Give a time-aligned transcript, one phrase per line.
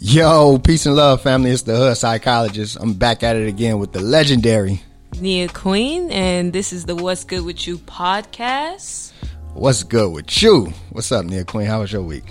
[0.00, 1.50] Yo, peace and love, family.
[1.50, 2.76] It's the Hood Psychologist.
[2.80, 4.82] I'm back at it again with the legendary.
[5.20, 9.12] Nia Queen, and this is the What's Good with You podcast.
[9.54, 10.72] What's good with you?
[10.90, 11.66] What's up, Nia Queen?
[11.66, 12.24] How was your week?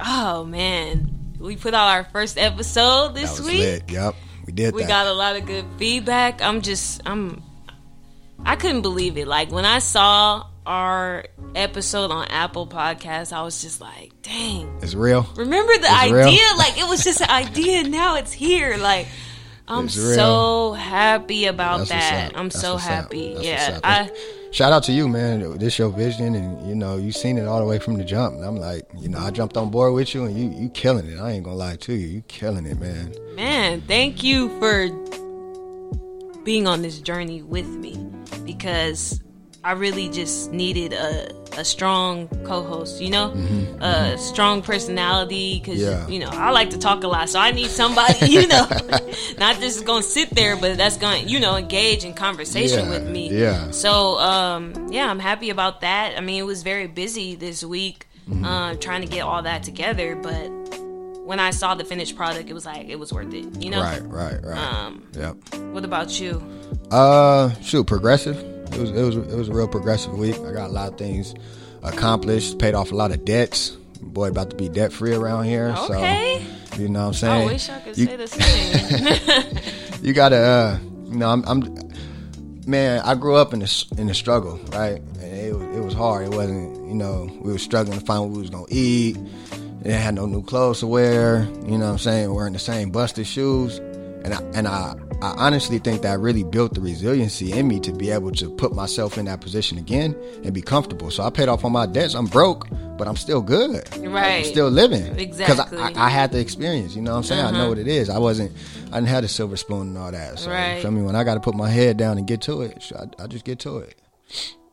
[0.00, 3.58] Oh man, we put out our first episode this week.
[3.60, 3.90] lit.
[3.90, 4.14] Yep,
[4.46, 4.88] we did We that.
[4.88, 6.42] got a lot of good feedback.
[6.42, 7.42] I'm just, I'm,
[8.44, 9.26] I couldn't believe it.
[9.26, 11.24] Like when I saw our
[11.54, 14.78] episode on Apple Podcasts, I was just like, dang.
[14.82, 15.26] it's real.
[15.36, 16.28] Remember the It's real.
[16.28, 16.42] idea?
[16.58, 17.84] Like it was just an idea.
[17.88, 18.76] Now it's here.
[18.76, 19.08] Like
[19.66, 20.14] I'm It's real.
[20.14, 22.32] so happy about That's that.
[22.38, 23.36] I'm That's so happy.
[23.40, 23.80] Yeah.
[23.82, 24.10] I.
[24.50, 25.58] Shout out to you, man.
[25.58, 28.34] This your vision, and you know you seen it all the way from the jump.
[28.36, 31.06] And I'm like, you know, I jumped on board with you, and you you killing
[31.06, 31.18] it.
[31.20, 33.14] I ain't gonna lie to you, you killing it, man.
[33.36, 34.88] Man, thank you for
[36.44, 37.96] being on this journey with me
[38.46, 39.20] because
[39.68, 43.32] I really just needed a, a strong co-host, you know,
[43.80, 46.08] a strong personality because Mm-hmm.
[46.10, 46.14] Yeah.
[46.14, 48.66] you know I like to talk a lot, so I need somebody, you know,
[49.38, 53.06] not just gonna sit there, but that's gonna you know engage in conversation Yeah, with
[53.10, 53.28] me.
[53.30, 53.70] yeah.
[53.70, 56.16] So um, yeah, I'm happy about that.
[56.16, 58.44] I mean, it was very busy this week Mm-hmm.
[58.44, 60.48] uh, trying to get all that together, but
[61.24, 63.46] when I saw the finished product, it was like it was worth it.
[63.62, 63.80] You know.
[63.80, 64.58] Right, right, right.
[64.58, 65.36] Um, yep.
[65.72, 66.32] what about you?
[66.90, 68.36] Uh, shoot, progressive.
[68.72, 70.38] It was it was it was a real progressive week.
[70.40, 71.34] I got a lot of things
[71.82, 72.58] accomplished.
[72.58, 73.70] Paid off a lot of debts.
[74.00, 75.74] Boy, about to be debt free around here.
[75.76, 76.46] Okay.
[76.72, 77.48] So you know what I'm saying.
[77.48, 79.58] I wish I could you, say the same.
[80.02, 81.88] you gotta uh you know I'm, I'm
[82.66, 85.94] man i grew up in the in the struggle right and it was, it was
[85.94, 89.16] hard it wasn't you know we were struggling to find what we was gonna eat
[89.80, 92.90] they had no new clothes to wear you know what i'm saying wearing the same
[92.90, 93.80] busted shoes
[94.32, 97.92] and I, and I, I honestly think that really built the resiliency in me to
[97.92, 101.10] be able to put myself in that position again and be comfortable.
[101.10, 102.14] So I paid off all my debts.
[102.14, 103.88] I'm broke, but I'm still good.
[103.98, 104.38] Right.
[104.38, 105.14] I'm still living.
[105.14, 105.78] Because Exactly.
[105.78, 106.94] I, I, I had the experience.
[106.94, 107.44] You know what I'm saying?
[107.44, 107.68] I know uh-huh.
[107.70, 108.10] what it is.
[108.10, 108.52] I wasn't,
[108.92, 110.38] I didn't have the silver spoon and all that.
[110.38, 110.84] So, Right.
[110.84, 113.24] I mean, when I got to put my head down and get to it, I,
[113.24, 113.94] I just get to it.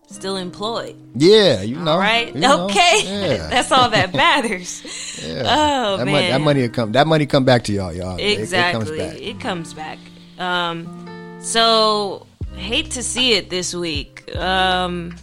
[0.08, 0.96] Still employed.
[1.16, 1.92] Yeah, you know.
[1.92, 2.34] All right.
[2.34, 3.02] you know, okay.
[3.04, 3.48] Yeah.
[3.50, 5.20] That's all that matters.
[5.26, 5.42] yeah.
[5.46, 6.14] Oh that man.
[6.14, 6.92] Money, that money will come.
[6.94, 8.18] That money come back to y'all, y'all.
[8.18, 9.00] It- exactly.
[9.00, 9.98] It, comes back.
[10.38, 14.34] Um, so hate to see it this week.
[14.36, 15.16] Um,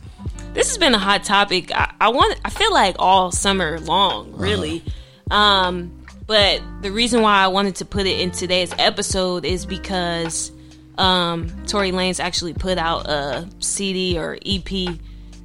[0.52, 1.70] this has been a hot topic.
[1.74, 2.38] I, I want.
[2.44, 4.84] I feel like all summer long, really.
[5.30, 10.51] Um, but the reason why I wanted to put it in today's episode is because
[10.98, 14.98] um, Tory Lanez actually put out a CD or EP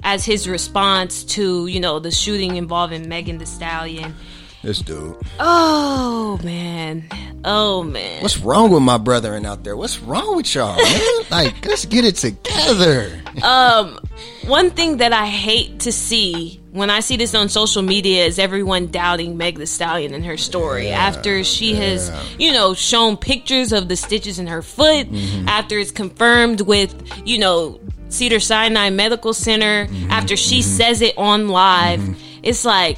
[0.04, 4.16] as his response to you know the shooting involving Megan The Stallion.
[4.64, 5.16] This dude.
[5.40, 7.08] Oh man,
[7.46, 8.24] oh man.
[8.24, 9.78] What's wrong with my brethren out there?
[9.78, 11.02] What's wrong with y'all, man?
[11.32, 13.22] like, let's get it together.
[13.44, 14.00] Um,
[14.46, 18.40] one thing that I hate to see when I see this on social media is
[18.40, 23.72] everyone doubting Meg the Stallion and her story after she has, you know, shown pictures
[23.72, 25.48] of the stitches in her foot, mm-hmm.
[25.48, 26.96] after it's confirmed with,
[27.26, 27.80] you know,
[28.10, 30.12] Cedar Sinai Medical Center, mm-hmm.
[30.12, 30.78] after she mm-hmm.
[30.78, 32.02] says it on live.
[32.44, 32.98] It's like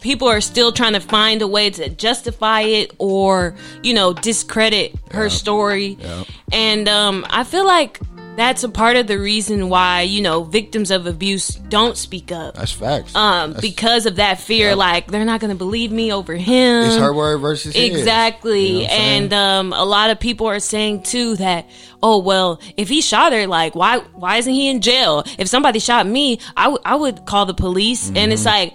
[0.00, 4.94] people are still trying to find a way to justify it or, you know, discredit
[5.10, 5.96] her story.
[6.00, 6.26] Yep.
[6.52, 7.98] And um, I feel like
[8.36, 12.54] that's a part of the reason why, you know, victims of abuse don't speak up.
[12.54, 13.14] That's facts.
[13.14, 16.84] Um, That's- because of that fear, like they're not going to believe me over him.
[16.86, 17.74] it's her word versus.
[17.74, 18.66] Exactly.
[18.66, 19.22] You know what I'm saying?
[19.24, 21.66] and um, a lot of people are saying too that,
[22.02, 25.24] oh well, if he shot her, like why why isn't he in jail?
[25.38, 28.08] If somebody shot me, I, w- I would call the police.
[28.14, 28.48] And it's Mm-hmm.
[28.48, 28.74] like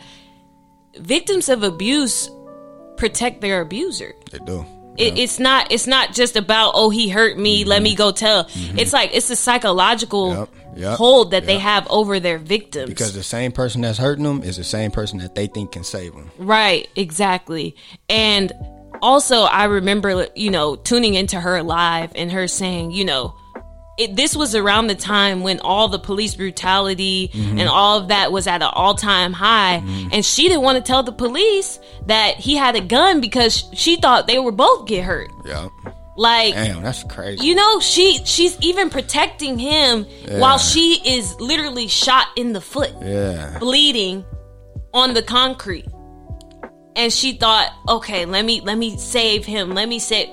[1.00, 2.30] victims of abuse
[2.98, 4.14] protect their abuser.
[4.32, 4.66] they do.
[4.97, 8.47] It, it's not it's not just about oh he hurt me let me go tell
[8.53, 10.40] it's like it's a psychological Mm-hmm.
[10.78, 14.24] Yep, yep, hold that they have over their victims Because the same person that's hurting
[14.24, 16.31] them is the same person that they think can save them.
[16.38, 17.75] Right, exactly.
[18.09, 18.52] And
[19.02, 23.35] also, I remember, you know, tuning into her live and her saying, you know,
[23.97, 27.59] it, this was around the time when all the police brutality mm-hmm.
[27.59, 29.81] and all of that was at an all time high.
[29.84, 30.09] Mm-hmm.
[30.13, 33.97] And she didn't want to tell the police that he had a gun because she
[33.97, 35.29] thought they would both get hurt.
[35.46, 35.70] Yeah.
[36.17, 37.46] Like, Damn, that's crazy.
[37.46, 42.94] you know, she she's even protecting him while she is literally shot in the foot
[43.02, 43.58] yeah.
[43.59, 44.26] bleeding
[44.94, 45.87] on the concrete
[46.96, 50.29] and she thought okay let me let me save him let me save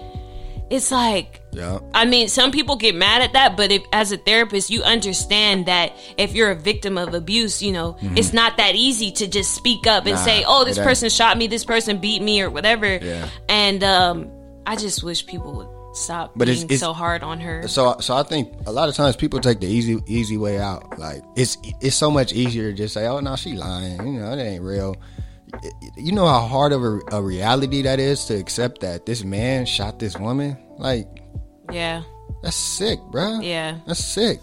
[0.70, 1.81] it's like Yeah.
[1.93, 5.66] i mean some people get mad at that but if as a therapist you understand
[5.66, 9.55] that if you're a victim of abuse you know it's not that easy to just
[9.55, 12.49] speak up and Nah, say oh this person shot me this person beat me or
[12.49, 13.28] whatever Yeah.
[13.49, 14.31] and um
[14.66, 17.96] i just wish people would stop But it's- being it's- so hard on her So,
[17.99, 20.96] so I think a lot of times people take the easy, easy way out.
[20.99, 24.31] Like it's, it's so much easier to just say, "Oh no, she lying," you know,
[24.32, 24.94] it ain't real.
[25.96, 29.64] you know how hard of a, a reality that is to accept that this man
[29.66, 30.56] shot this woman.
[30.78, 31.08] Like,
[31.73, 32.03] Yeah.
[32.43, 33.41] that's sick, bro.
[33.41, 33.79] Yeah.
[33.87, 34.41] That's sick.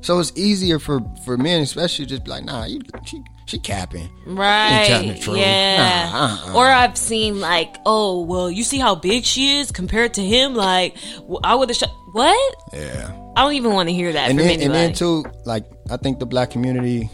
[0.00, 4.08] So it's easier for for men, especially, just be like, nah, you she she capping.
[4.26, 4.84] Right.
[4.86, 5.38] telling the truth.
[5.38, 6.10] Yeah.
[6.12, 6.54] Nah, uh-uh.
[6.54, 10.54] Or I've seen like, oh, well, you see how big she is compared to him.
[10.54, 10.96] Like,
[11.42, 11.90] I would have shot.
[12.12, 12.54] What?
[12.72, 13.10] Yeah.
[13.36, 16.18] I don't even want to hear that and then and then too, like I think
[16.18, 17.08] the black community,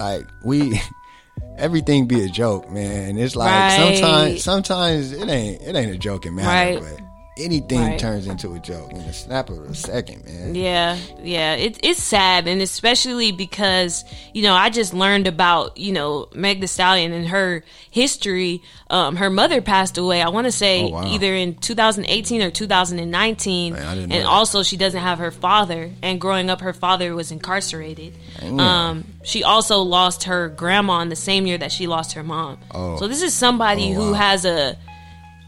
[0.00, 0.80] like we,
[1.58, 3.18] everything be a joke, man.
[3.18, 3.98] It's like Right.
[3.98, 6.80] sometimes sometimes it ain't it ain't a joke in matter, Right.
[6.98, 7.04] but
[7.38, 7.98] anything Right.
[7.98, 10.54] turns into a joke in a snap of a second, man.
[10.54, 15.92] Yeah, yeah, it, it's sad, and especially because you know I just learned about you
[15.92, 18.62] know Meg The Stallion and her history.
[18.88, 20.22] Um, her mother passed away.
[20.22, 21.06] I want to say Oh, wow.
[21.12, 25.90] either in 2018 or 2019, Man, and also she doesn't have her father.
[26.02, 28.14] And growing up, her father was incarcerated.
[28.42, 32.58] Um, she also lost her grandma in the same year that she lost her mom.
[32.70, 32.96] Oh.
[32.98, 34.18] So this is somebody Oh, who wow.
[34.18, 34.78] has a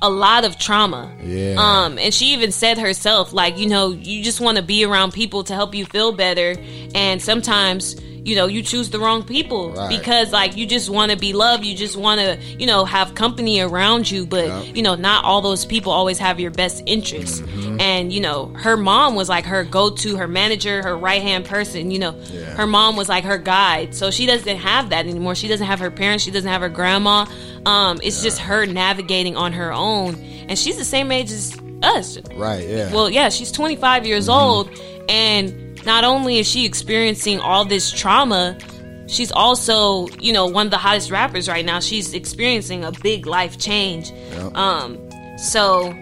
[0.00, 1.10] a lot of trauma.
[1.22, 1.56] Yeah.
[1.58, 5.12] Um, and she even said herself, like, you know, you just want to be around
[5.12, 6.54] people to help you feel better.
[6.94, 9.88] And sometimes, you know, you choose the wrong people Right.
[9.88, 11.64] because, like, you just want to be loved.
[11.64, 14.24] You just want to, you know, have company around you.
[14.26, 14.76] But, Yep.
[14.76, 17.40] you know, not all those people always have your best interests.
[17.40, 17.67] Mm-hmm.
[17.88, 21.44] And, you know, her mom was like her go to, her manager, her right hand
[21.46, 21.90] person.
[21.90, 22.54] You know, Yeah.
[22.56, 23.94] her mom was like her guide.
[23.94, 25.34] So she doesn't have that anymore.
[25.34, 26.22] She doesn't have her parents.
[26.24, 27.24] She doesn't have her grandma.
[27.64, 30.16] Um, it's just her navigating on her own.
[30.48, 32.18] And she's the same age as us.
[32.34, 32.66] Right?
[32.68, 32.92] Yeah.
[32.92, 34.68] Well, yeah, she's 25 years old.
[35.08, 38.58] And not only is she experiencing all this trauma,
[39.06, 41.80] she's also, you know, one of the hottest rappers right now.
[41.80, 44.10] She's experiencing a big life change.
[44.32, 44.56] Yep.
[44.56, 44.98] Um,
[45.38, 45.94] so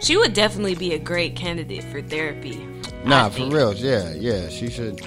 [0.00, 2.56] she would definitely be a great candidate for therapy.
[3.04, 3.72] Nah, for real.
[3.74, 4.48] Yeah, yeah.
[4.48, 5.00] She should.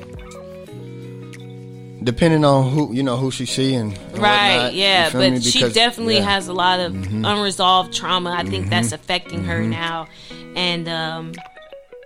[2.01, 5.41] Depending on who you know who she see and, and Right, whatnot, yeah, but me?
[5.41, 6.21] she definitely yeah.
[6.21, 6.29] Mm-hmm.
[6.29, 8.31] has a lot of unresolved trauma.
[8.31, 10.07] I think that's affecting her now,
[10.55, 11.33] and um,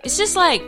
[0.02, 0.62] it's just like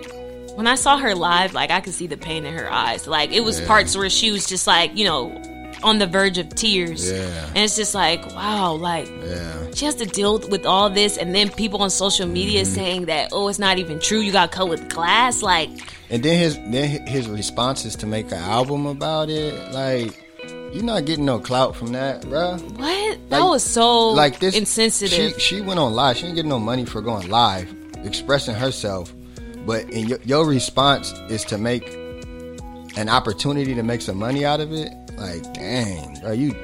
[0.54, 3.08] when I saw her live, like I could see the pain in her eyes.
[3.08, 3.66] Like it was Yeah.
[3.66, 5.30] parts where she was just like, you know,
[5.82, 7.46] on the verge of tears, Yeah.
[7.49, 9.70] and it's just like, wow, like Yeah.
[9.75, 12.75] she has to deal with all this, and then people on social media Mm-hmm.
[12.75, 14.20] saying that, oh, it's not even true.
[14.20, 15.70] You got cut with glass, like.
[16.11, 19.73] And then his then his response is to make an album about it.
[19.73, 20.12] Like
[20.73, 22.61] you're not getting no clout from that, bruh.
[22.79, 23.31] What?
[23.31, 25.34] That was so Like this insensitive.
[25.40, 26.17] She she went on live.
[26.17, 27.69] She didn't get no money for going live,
[28.05, 29.12] expressing herself.
[29.67, 31.84] But in your, your response is to make
[32.96, 34.88] an opportunity to make some money out of it.
[35.16, 36.54] Like, dang, are you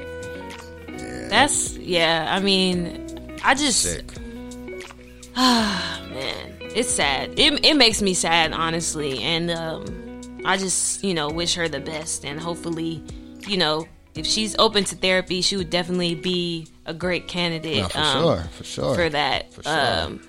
[1.29, 2.27] That's yeah.
[2.29, 4.05] I mean, I just sick?
[5.37, 7.39] man, it's sad.
[7.39, 11.81] It it makes me sad, honestly, and um, I just you know wish her the
[11.81, 13.03] best, and hopefully,
[13.47, 17.83] you know, if she's open to therapy, she would definitely be a great candidate.
[17.83, 18.95] No, for um, sure, for sure.
[18.95, 19.53] for that.
[19.55, 19.73] For sure.
[19.73, 20.21] Um,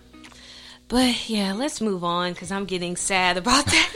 [0.88, 3.94] but yeah, let's move on because I'm getting sad about that.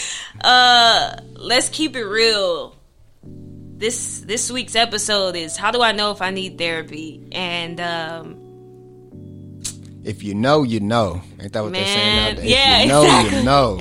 [0.40, 2.77] uh, let's keep it real.
[3.78, 7.28] This this week's episode is how do I know if I need therapy?
[7.30, 8.34] And um,
[10.04, 11.22] If you know, you know.
[11.40, 12.50] Ain't that what they're saying nowadays?
[12.50, 13.38] yeah, if you know, exactly.
[13.38, 13.80] you know.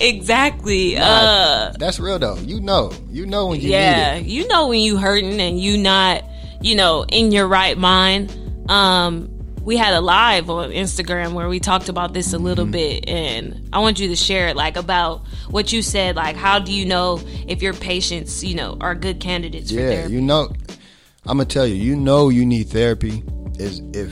[0.00, 0.94] exactly.
[0.96, 2.36] Nah, Uh, That's real though.
[2.38, 2.90] You know.
[3.10, 4.26] You know when you yeah, need it.
[4.26, 6.24] you know when you hurting and you not,
[6.60, 8.34] you know, in your right mind.
[8.68, 9.30] Um,
[9.68, 12.72] we had a live on Instagram where we talked about this a little Mm-hmm.
[12.72, 16.16] bit, and I want you to share it, like about what you said.
[16.16, 19.90] Like, how do you know if your patients, you know, are good candidates for Yeah,
[19.90, 20.14] therapy?
[20.14, 20.48] you know.
[21.26, 21.74] I'm gonna tell you.
[21.74, 23.22] You know you need therapy
[23.58, 24.10] is if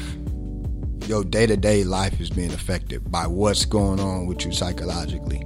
[1.09, 5.43] your day to day life is being affected by what's going on with you psychologically.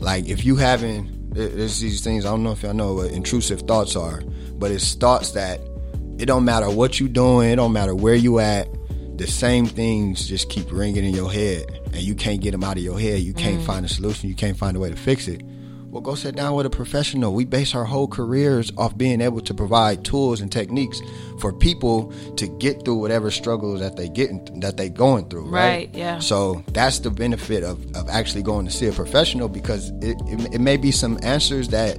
[0.00, 3.12] Like if you having there- there's these things I don't know if y'all know what
[3.12, 4.20] intrusive thoughts are,
[4.58, 5.60] but it's thoughts that
[6.18, 8.66] it don't matter what you doing, it don't matter where you at,
[9.18, 12.76] the same things just keep ringing in your head, and you can't get them out
[12.76, 13.20] of your head.
[13.20, 13.66] You can't mm.
[13.66, 14.28] find a solution.
[14.28, 15.42] You can't find a way to fix it.
[15.90, 17.32] Well, go sit down with a professional.
[17.32, 21.00] We base our whole careers off being able to provide tools and techniques
[21.40, 25.46] for people to get through whatever struggles that they getting that they going through.
[25.46, 25.68] Right.
[25.68, 26.18] Right, yeah.
[26.18, 30.54] So that's the benefit of, of actually going to see a professional because it, it,
[30.54, 31.98] it may be some answers that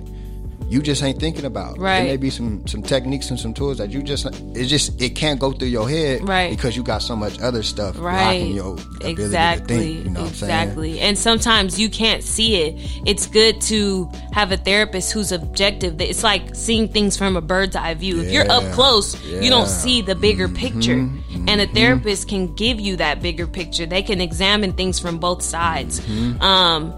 [0.70, 1.78] you just ain't thinking about.
[1.80, 2.02] Right.
[2.02, 5.16] It may be some some techniques and some tools that you just it just it
[5.16, 6.28] can't go through your head.
[6.28, 6.50] Right.
[6.52, 10.06] Because you got so much other stuff right blocking your ability exactly to think.
[10.06, 15.12] You know exactly and sometimes you can't see it it's good to have a therapist
[15.12, 19.20] who's objective it's like seeing things from a bird's eye view if you're up close
[19.24, 19.40] you Yeah.
[19.42, 19.50] Mm-hmm.
[19.50, 21.10] don't see the bigger picture
[21.48, 25.42] and a therapist can give you that bigger picture they can examine things from both
[25.42, 26.42] sides Mm-hmm.
[26.42, 26.94] um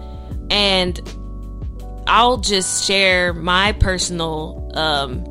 [0.50, 1.00] and
[2.06, 5.24] i'll just share my personal um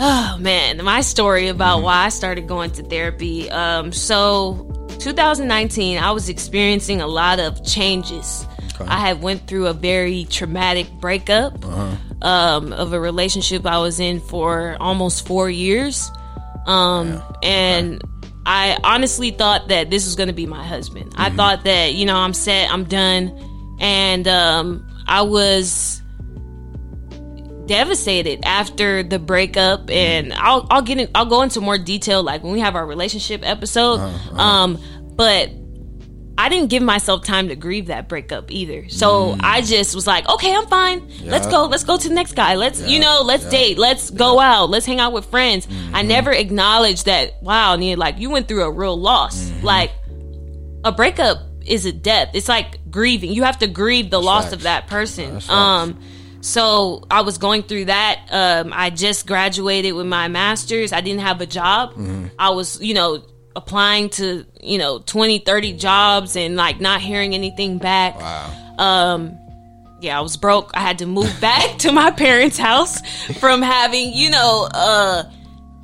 [0.00, 1.84] Oh man, my story about mm-hmm.
[1.86, 3.50] why I started going to therapy.
[3.50, 8.46] Um, so 2019, I was experiencing a lot of changes.
[8.80, 8.88] Okay.
[8.88, 11.96] I had went through a very traumatic breakup uh-huh.
[12.22, 16.10] um, of a relationship I was in for almost four years,
[16.66, 17.32] um, yeah.
[17.42, 17.94] and.
[17.96, 18.12] Okay.
[18.50, 21.10] I honestly thought that this was going to be my husband.
[21.10, 21.20] Mm-hmm.
[21.20, 23.76] I thought that, you know, I'm set, I'm done.
[23.78, 26.02] And um, I was
[27.66, 32.42] devastated after the breakup and I'll I'll get in, I'll go into more detail like
[32.42, 34.40] when we have our relationship episode uh-huh, uh-huh.
[34.40, 34.78] um
[35.16, 35.50] but
[36.38, 38.88] I didn't give myself time to grieve that breakup either.
[38.88, 39.40] So mm.
[39.42, 41.08] I just was like, okay, I'm fine.
[41.08, 41.32] Yep.
[41.32, 41.64] Let's go.
[41.64, 42.54] Let's go to the next guy.
[42.54, 42.88] Let's, yep.
[42.88, 43.50] you know, let's yep.
[43.50, 43.76] date.
[43.76, 44.70] Let's go out.
[44.70, 45.66] Let's hang out with friends.
[45.66, 45.96] Mm-hmm.
[45.96, 49.36] I never acknowledged that, wow, Nia, like you went through a real loss.
[49.36, 49.66] Mm-hmm.
[49.66, 49.90] Like
[50.84, 52.30] a breakup is a death.
[52.34, 53.32] It's like grieving.
[53.32, 54.52] You have to grieve the That's loss facts.
[54.54, 55.40] of that person.
[55.48, 56.00] um,
[56.40, 58.20] so I was going through that.
[58.30, 60.92] Um, I just graduated with my master's.
[60.92, 61.90] I didn't have a job.
[61.90, 62.26] Mm-hmm.
[62.38, 63.24] I was, you know,
[63.56, 68.20] applying to, you know, 20, 30 jobs and like not hearing anything back.
[68.20, 68.74] Wow.
[68.78, 69.38] Um,
[70.00, 70.70] yeah, I was broke.
[70.74, 73.00] I had to move back to my parents' house
[73.40, 75.24] from having, you know, uh,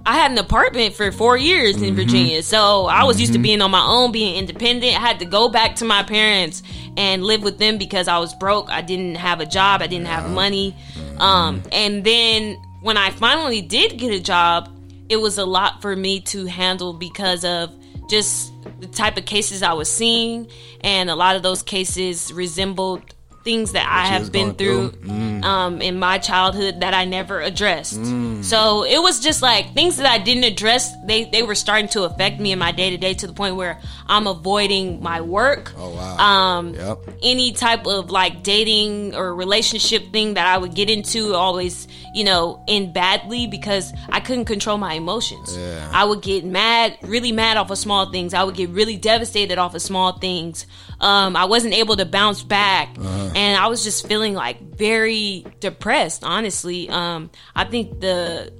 [0.07, 1.97] I had an apartment for four years in mm-hmm.
[1.97, 2.43] Virginia.
[2.43, 3.21] So I was mm-hmm.
[3.21, 3.43] used to mm-hmm.
[3.43, 4.97] being on my own, being independent.
[4.97, 6.63] I had to go back to my parents
[6.97, 8.71] and live with them because I was broke.
[8.71, 9.81] I didn't have a job.
[9.81, 10.77] I didn't have money.
[11.19, 14.71] Um, and then when I finally did get a job,
[15.09, 17.73] it was a lot for me to handle because of
[18.09, 20.49] just the type of cases I was seeing.
[20.83, 25.11] And a lot of those cases resembled things that I have been through, through.
[25.11, 25.45] Mm.
[25.45, 28.01] Um, in my childhood that I never addressed.
[28.01, 28.43] Mm.
[28.43, 30.91] So it was just like things that I didn't address.
[31.05, 33.57] They they were starting to affect me in my day to day to the point
[33.57, 35.73] where I'm avoiding my work.
[35.77, 36.17] Oh wow.
[36.19, 36.99] Um, yep.
[37.23, 42.25] Any type of like dating or relationship thing that I would get into always you
[42.25, 45.57] know end badly because I couldn't control my emotions.
[45.57, 45.91] Yeah.
[45.93, 48.35] I would get mad, really mad off of small things.
[48.35, 50.67] I would get really devastated off of small things.
[51.01, 53.33] Um, I wasn't able to bounce back, uh-huh.
[53.35, 56.25] and I was just feeling like very depressed.
[56.25, 58.53] Honestly, um, I think the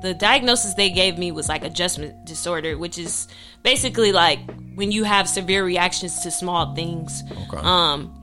[0.00, 3.28] the diagnosis they gave me was like adjustment disorder, which is
[3.68, 4.40] basically like
[4.76, 7.22] when you have severe reactions to small things.
[7.30, 7.58] Okay.
[7.60, 8.14] Um,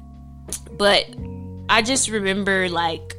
[0.71, 1.05] but
[1.69, 3.15] I just remember like,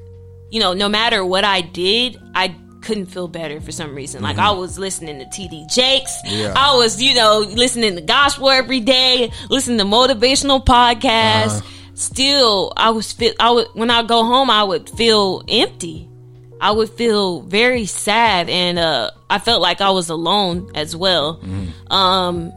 [0.50, 4.22] you know, no matter what I did, I couldn't feel better for some reason.
[4.22, 4.46] Like mm-hmm.
[4.46, 6.18] I was listening to TD Jakes.
[6.24, 6.52] Yeah.
[6.56, 11.58] I was, you know, listening to gospel every day, listening to motivational podcasts.
[11.58, 11.70] Uh-huh.
[11.94, 16.10] Still, I was feel I would when I go home, I would feel empty.
[16.60, 21.38] I would feel very sad, and uh, I felt like I was alone as well.
[21.38, 21.92] Mm-hmm.
[21.92, 22.52] Um,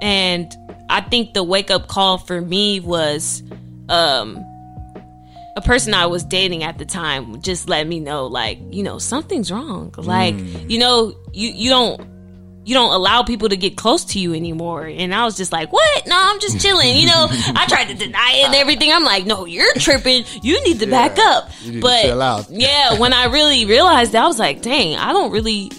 [0.00, 0.52] and
[0.88, 3.42] I think the wake up call for me was
[3.88, 4.44] um
[5.56, 8.98] a person I was dating at the time just let me know like, you know,
[8.98, 9.92] something's wrong.
[9.96, 10.70] Like, mm.
[10.70, 12.00] you know, you you don't
[12.68, 14.84] you don't allow people to get close to you anymore.
[14.84, 16.06] And I was just like, what?
[16.06, 16.98] No, I'm just chilling.
[16.98, 18.92] You know, I tried to deny it and everything.
[18.92, 20.24] I'm like, no, you're tripping.
[20.42, 21.50] You need to yeah, back up.
[21.80, 25.72] But yeah, when I really realized that, I was like, dang, I don't really,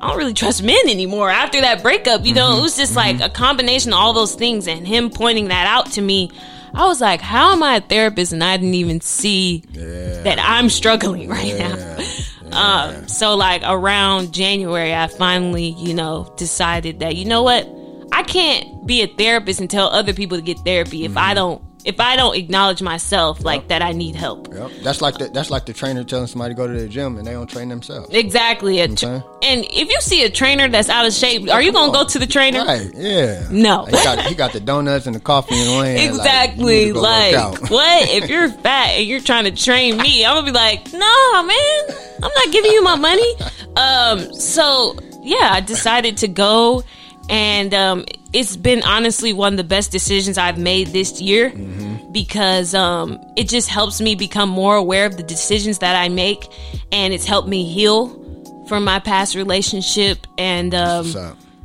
[0.00, 2.24] I don't really trust men anymore after that breakup.
[2.24, 3.18] You know, mm-hmm, it was just mm-hmm.
[3.18, 6.30] like a combination of all those things and him pointing that out to me.
[6.72, 10.22] I was like, how am I a therapist and I didn't even see yeah.
[10.22, 11.74] that I'm struggling right yeah.
[11.74, 12.06] now?
[12.48, 12.58] Yeah.
[12.58, 17.68] Um, so like around January, I finally, you know, decided that, you know what?
[18.12, 21.18] I can't be a therapist and tell other people to get therapy if mm-hmm.
[21.18, 23.68] I don't if I don't acknowledge myself like yep.
[23.68, 24.52] that I need help.
[24.52, 24.70] Yep.
[24.82, 27.24] That's like the, that's like the trainer telling somebody to go to the gym and
[27.24, 28.12] they don't train themselves.
[28.12, 28.80] Exactly.
[28.80, 31.92] You know and if you see a trainer that's out of shape, are you gonna
[31.92, 32.64] go to the trainer?
[32.64, 32.90] Right.
[32.92, 33.46] Yeah.
[33.52, 33.84] No.
[33.84, 36.00] he, got, he got the donuts and the coffee in hand.
[36.00, 36.92] Exactly.
[36.92, 38.08] Like, like what?
[38.10, 42.05] if you're fat and you're trying to train me, I'm gonna be like, no, man,
[42.22, 43.34] I'm not giving you my money.
[43.76, 44.34] Um.
[44.34, 46.82] So yeah, I decided to go
[47.28, 52.12] and um, it's been honestly one of the best decisions I've made this year mm-hmm.
[52.12, 56.46] because um, it just helps me become more aware of the decisions that I make,
[56.92, 58.22] and it's helped me heal
[58.68, 60.26] from my past relationship.
[60.38, 61.06] And um,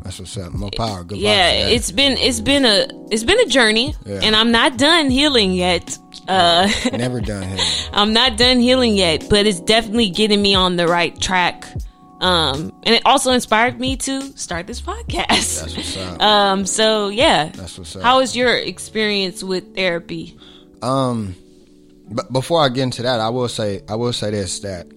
[0.03, 0.51] That's what's up.
[0.53, 1.03] More power.
[1.03, 4.22] Good yeah, it's been it's been a it's been a journey, yeah.
[4.24, 5.98] and I'm not done healing yet.
[6.27, 7.65] Uh, Never done healing.
[7.93, 11.65] I'm not done healing yet, but it's definitely getting me on the right track
[12.22, 15.27] um, and it also inspired me to start this podcast.
[15.27, 16.22] That's what's up.
[16.22, 17.50] Um, so yeah.
[17.50, 18.03] That's what's up.
[18.03, 20.38] How was your experience with therapy?
[20.84, 21.36] Um,
[22.12, 24.88] but before I get into that, I will say I will say this that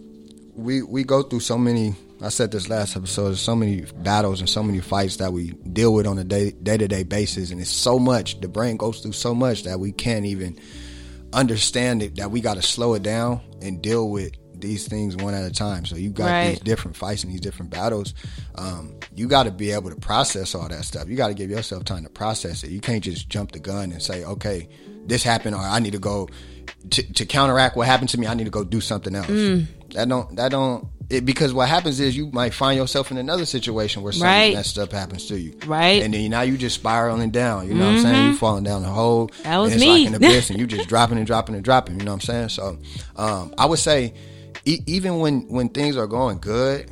[0.54, 1.94] we we go through so many.
[2.24, 3.34] I said this last episode.
[3.36, 6.76] So many battles and so many fights that we deal with on a day day
[6.78, 8.40] to day basis, and it's so much.
[8.40, 10.58] The brain goes through so much that we can't even
[11.32, 12.16] understand it.
[12.16, 15.50] That we got to slow it down and deal with these things one at a
[15.52, 15.84] time.
[15.84, 16.48] So you got Right.
[16.50, 18.14] these different fights and these different battles.
[18.54, 21.08] Um, you got to be able to process all that stuff.
[21.08, 22.70] You got to give yourself time to process it.
[22.70, 24.68] You can't just jump the gun and say, okay,
[25.06, 26.28] this happened, or I need to go
[26.90, 28.26] to, to counteract what happened to me.
[28.26, 29.26] I need to go do something else.
[29.26, 29.66] Mm.
[29.92, 30.88] That don't that don't.
[31.14, 34.54] It, because what happens is you might find yourself in another situation where something Right.
[34.54, 36.02] messed up happens to you, Right.
[36.02, 37.68] And then now you just spiraling down.
[37.68, 38.26] You know what I'm saying?
[38.32, 39.30] You falling down the hole.
[39.44, 39.98] That was and it's me.
[40.04, 41.98] like an abyss, and you just dropping and dropping and dropping.
[41.98, 42.48] You know what I'm saying?
[42.50, 42.78] So,
[43.16, 44.12] um, I would say,
[44.64, 46.90] e- even when when things are going good,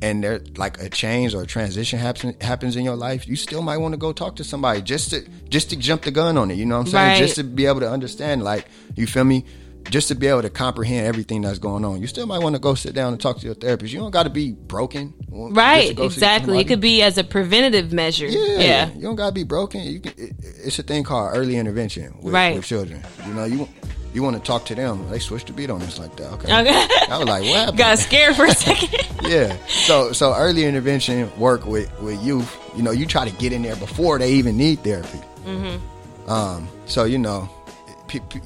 [0.00, 3.62] and there like a change or a transition happens happens in your life, you still
[3.62, 6.50] might want to go talk to somebody just to just to jump the gun on
[6.50, 6.54] it.
[6.54, 7.08] You know what I'm saying?
[7.08, 7.18] Right.
[7.18, 9.44] Just to be able to understand, like you feel me.
[9.90, 12.60] Just to be able to comprehend everything that's going on, you still might want to
[12.60, 13.92] go sit down and talk to your therapist.
[13.92, 16.58] You don't got to be broken, Right, exactly.
[16.60, 18.26] It could be as a preventative measure.
[18.26, 18.90] Yeah, Yeah.
[18.94, 19.82] you don't gotta be broken.
[19.82, 20.12] You can.
[20.16, 20.32] It,
[20.64, 22.56] it's a thing called early intervention with, Right.
[22.56, 23.02] with children.
[23.26, 23.68] You know, you
[24.14, 25.08] you want to talk to them.
[25.10, 26.32] They switch the beat on us like that.
[26.34, 26.86] Okay, Okay.
[27.10, 27.78] I was like, what happened?
[27.78, 28.90] Got scared for a second.
[29.30, 29.56] yeah.
[29.68, 32.56] So so early intervention work with with youth.
[32.76, 35.20] You know, you try to get in there before they even need therapy.
[35.46, 36.30] Mm-hmm.
[36.30, 36.68] Um.
[36.86, 37.48] So you know,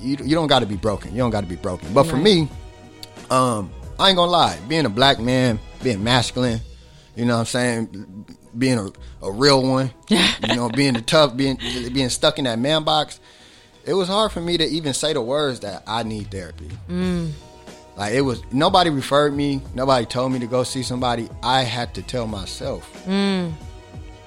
[0.00, 1.12] you, don't got to be broken.
[1.12, 1.92] You don't got to be broken.
[1.92, 2.24] But for Right.
[2.24, 2.48] me,
[3.30, 4.58] um, I ain't gonna lie.
[4.68, 6.60] Being a black man, being masculine,
[7.16, 8.26] you know what I'm saying?
[8.56, 8.90] Being a,
[9.26, 11.56] a real one, you know, being the tough, being
[11.92, 13.20] being stuck in that man box.
[13.84, 16.70] It was hard for me to even say the words that I need therapy.
[17.96, 21.28] Like it was nobody referred me, nobody told me to go see somebody.
[21.42, 22.88] I had to tell myself.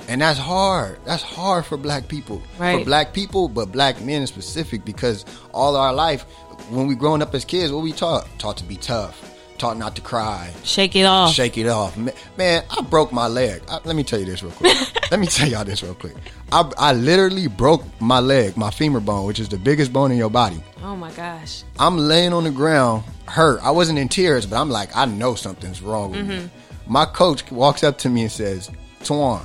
[0.07, 0.99] And that's hard.
[1.05, 2.41] That's hard for black people.
[2.57, 2.79] Right.
[2.79, 6.23] For black people, but black men in specific, because all our life,
[6.69, 8.27] when we growing up as kids, what we taught?
[8.37, 9.31] Taught to be tough.
[9.57, 10.51] Taught not to cry.
[10.63, 11.33] Shake it off.
[11.33, 11.95] Shake it off.
[12.37, 13.61] Man, I broke my leg.
[13.69, 14.75] I, let me tell you this real quick.
[15.11, 16.15] let me tell y'all this real quick.
[16.51, 20.17] I, I literally broke my leg, my femur bone, which is the biggest bone in
[20.17, 20.61] your body.
[20.83, 21.63] Oh my gosh.
[21.79, 23.61] I'm laying on the ground, hurt.
[23.63, 26.35] I wasn't in tears, but I'm like, I know something's wrong with me.
[26.35, 26.91] Mm-hmm.
[26.91, 28.69] My coach walks up to me and says,
[29.01, 29.41] Twan,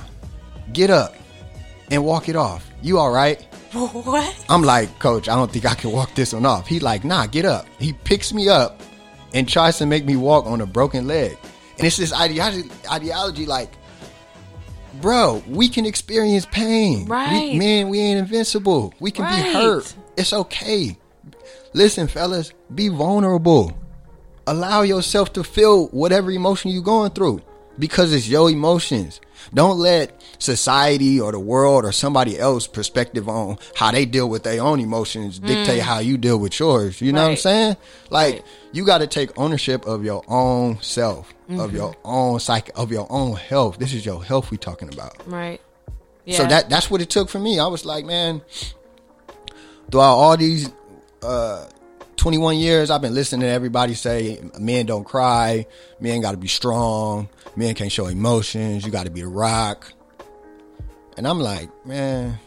[0.73, 1.15] get up
[1.89, 2.69] and walk it off.
[2.81, 3.41] You all right?
[3.73, 4.45] What?
[4.49, 6.67] I'm like, Coach, I don't think I can walk this one off.
[6.67, 7.65] He like, nah, get up.
[7.79, 8.81] He picks me up
[9.33, 11.37] and tries to make me walk on a broken leg.
[11.77, 13.71] And it's this ideology, ideology like,
[15.01, 17.05] bro, we can experience pain.
[17.05, 17.55] We- Right.
[17.55, 18.93] man, we ain't invincible.
[18.99, 19.43] We can Right.
[19.45, 19.93] be hurt.
[20.17, 20.97] It's okay.
[21.73, 23.71] Listen, fellas, be vulnerable.
[24.47, 27.39] Allow yourself to feel whatever emotion you're going through
[27.79, 29.21] because it's your emotions.
[29.53, 34.43] Don't let society or the world or somebody else perspective on how they deal with
[34.43, 37.01] their own emotions dictate how you deal with yours.
[37.01, 37.39] You know what I'm Mm.
[37.39, 37.77] Saying?
[38.09, 38.45] Like Right.
[38.71, 41.59] you got to take ownership of your own self, Mm-hmm.
[41.59, 43.77] of your own psych, of your own health.
[43.77, 45.15] This is your health we talking about.
[45.27, 45.59] Right.
[46.25, 46.37] Yeah.
[46.37, 47.59] So that that's what it took for me.
[47.59, 48.41] I was like, man,
[49.91, 50.69] throughout all these
[51.23, 51.65] uh
[52.21, 55.65] 21 years, I've been listening to everybody say men don't cry,
[55.99, 59.91] men got to be strong, men can't show emotions, you got to be a rock.
[61.17, 62.37] And I'm like, man,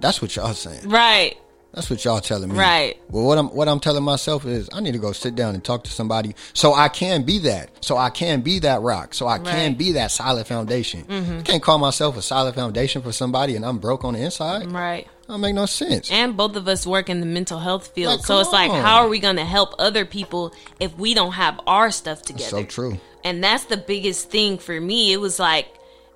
[0.00, 0.88] that's what y'all saying.
[0.88, 1.36] Right.
[1.72, 2.58] That's what y'all telling me.
[2.58, 2.98] Right.
[3.08, 5.62] Well, what I'm what I'm telling myself is I need to go sit down and
[5.62, 7.84] talk to somebody so I can be that.
[7.84, 9.14] So I can be that rock.
[9.14, 9.54] So I can Right.
[9.70, 9.78] Mm-hmm.
[9.78, 11.04] be that solid foundation.
[11.08, 14.72] I can't call myself a solid foundation for somebody and I'm broke on the inside.
[14.72, 15.06] Right.
[15.28, 16.10] Don't make no sense.
[16.10, 18.18] And both of us work in the mental health field.
[18.18, 21.14] Like, so it's come like, how are we going to help other people if we
[21.14, 22.48] don't have our stuff together?
[22.50, 23.00] so true.
[23.24, 25.12] And that's the biggest thing for me.
[25.12, 25.66] It was like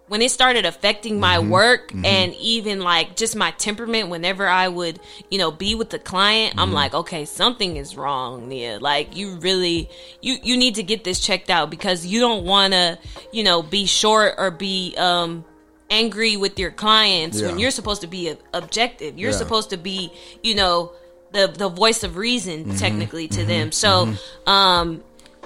[0.07, 1.51] when it started affecting my Mm-hmm.
[1.51, 5.99] work and even like just my temperament whenever I would, you know, be with the
[5.99, 6.61] client, Mm-hmm.
[6.61, 8.79] I'm like, okay, something is wrong, Nia.
[8.79, 9.88] Like you really
[10.20, 12.99] you you need to get this checked out because you don't want to,
[13.33, 15.44] you know, be short or be um
[15.90, 19.18] angry with your clients when you're supposed to be objective.
[19.18, 19.37] You're Yeah.
[19.37, 20.92] supposed to be, you know,
[21.33, 22.76] the the voice of reason Mm-hmm.
[22.76, 23.72] technically to them.
[23.72, 24.14] So,
[24.46, 25.03] um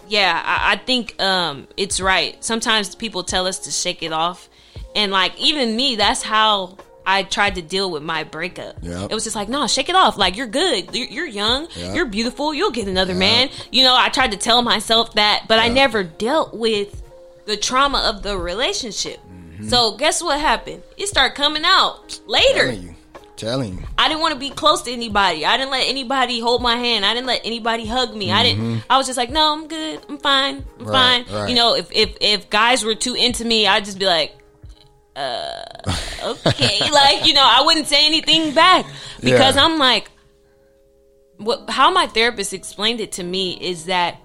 [0.08, 2.42] yeah, I, I think um it's right.
[2.44, 4.48] Sometimes people tell us to shake it off.
[4.94, 6.76] And like even me, that's how
[7.06, 8.76] I tried to deal with my breakup.
[8.82, 9.10] Yep.
[9.10, 10.16] It was just like, no, shake it off.
[10.16, 10.94] Like you're good.
[10.94, 11.68] You're, you're young.
[11.76, 11.94] Yep.
[11.96, 12.54] You're beautiful.
[12.54, 13.50] You'll get another man.
[13.70, 17.02] You know, I tried to tell myself that, but I never dealt with
[17.44, 19.18] the trauma of the relationship.
[19.54, 19.68] Mm-hmm.
[19.68, 20.82] So guess what happened?
[20.96, 22.66] It started coming out later.
[22.70, 22.94] Telling you.
[23.36, 23.84] Telling you.
[23.98, 25.44] I didn't want to be close to anybody.
[25.44, 27.04] I didn't let anybody hold my hand.
[27.04, 28.30] I didn't let anybody hug me.
[28.32, 28.84] I didn't.
[28.88, 30.00] I was just like, no, I'm good.
[30.08, 30.56] I'm fine.
[30.56, 30.84] I'm Mm-hmm.
[30.86, 31.34] Right, fine.
[31.34, 31.48] right.
[31.48, 34.34] You know, if if if guys were too into me, I'd just be like,
[35.16, 35.62] uh,
[36.24, 38.86] okay, like you know, I wouldn't say anything back
[39.20, 39.64] because Yeah.
[39.64, 40.10] I'm like,
[41.38, 41.68] what?
[41.70, 44.18] How my therapist explained it to me is that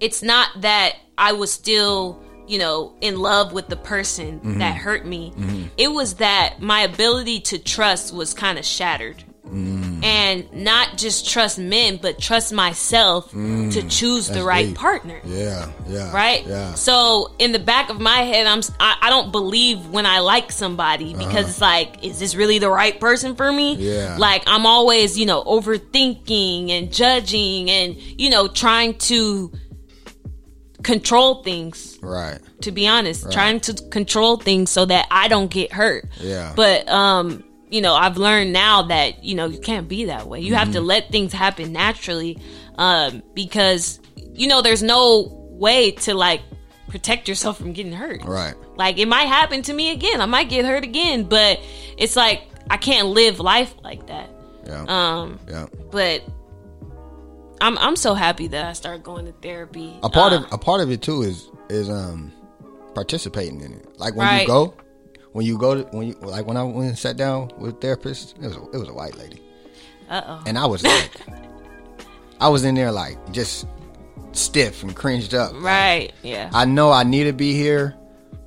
[0.00, 4.58] it's not that I was still, you know, in love with the person Mm-hmm.
[4.58, 5.32] that hurt me.
[5.76, 9.22] It was that my ability to trust was kind of shattered.
[9.44, 10.02] Mm.
[10.02, 14.76] and not just trust men, but trust myself to choose the right deep.
[14.76, 15.20] partner.
[15.22, 16.10] Yeah, yeah.
[16.14, 16.46] Right.
[16.46, 16.72] Yeah.
[16.74, 20.50] So in the back of my head, I'm I, I don't believe when I like
[20.50, 23.74] somebody because it's like, is this really the right person for me?
[23.74, 23.82] Uh-huh.
[23.82, 24.16] Yeah.
[24.18, 29.52] Like I'm always, you know, overthinking and judging and you know trying to
[30.84, 31.98] control things.
[32.00, 32.38] Right.
[32.60, 36.06] To be honest, trying to control things so that I don't get hurt.
[36.20, 36.52] Yeah.
[36.54, 40.40] But um, you know, I've learned now that you know you can't be that way.
[40.40, 40.74] You have Mm-hmm.
[40.74, 42.38] to let things happen naturally,
[42.78, 46.42] um, because you know there's no way to like
[46.88, 48.22] protect yourself from getting hurt.
[48.24, 48.54] Right.
[48.76, 50.20] Like it might happen to me again.
[50.20, 51.60] I might get hurt again, but
[51.98, 54.30] it's like I can't live life like that.
[54.66, 54.84] Yeah.
[54.88, 55.66] Um, yeah.
[55.90, 56.22] but
[57.64, 59.96] I'm I'm so happy that I started going to therapy.
[60.02, 62.30] A part Uh, of a part of it too is is um
[62.94, 63.98] participating in it.
[63.98, 64.42] Like when Right.
[64.42, 64.74] you go,
[65.32, 68.34] when you go to when you like when I went and sat down with therapists,
[68.36, 69.42] it was a, it was a white lady,
[70.10, 70.42] uh oh.
[70.46, 71.10] and I was like,
[72.40, 73.66] I was in there like just
[74.32, 75.52] stiff and cringed up.
[75.54, 76.12] Right.
[76.22, 76.50] Yeah.
[76.52, 77.94] I know I need to be here,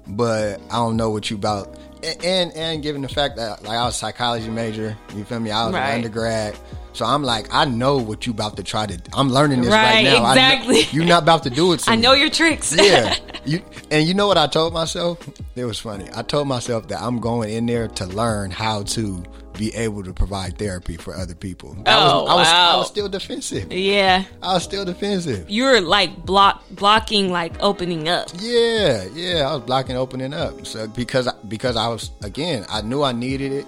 [0.06, 1.76] but I don't know what you about.
[2.04, 5.40] And and, and given the fact that like I was a psychology major, you feel
[5.40, 5.50] me?
[5.50, 5.90] I was Right.
[5.90, 6.56] an undergrad,
[6.98, 9.00] so I'm like I know what you about to try to.
[9.14, 10.24] I'm learning this Right, right, now.
[10.24, 10.82] I exactly.
[10.92, 11.80] you're not about to do it.
[11.86, 12.02] To I me.
[12.02, 12.76] know your tricks.
[12.78, 13.16] yeah.
[13.46, 15.18] You and you know what I told myself?
[15.56, 16.10] It was funny.
[16.14, 19.24] I told myself that I'm going in there to learn how to
[19.58, 21.74] be able to provide therapy for other people.
[21.86, 23.72] That Oh, was, I was I was still defensive.
[23.72, 24.26] yeah.
[24.44, 25.50] I was still defensive.
[25.50, 28.28] You're like block blocking like opening up.
[28.38, 30.68] Yeah, yeah, I was blocking opening up.
[30.68, 33.66] So because because I was again, I knew I needed it,